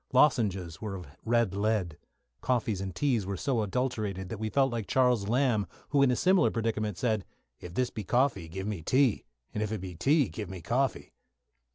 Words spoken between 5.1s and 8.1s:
Lamb, who, in a similar predicament, said, "If this be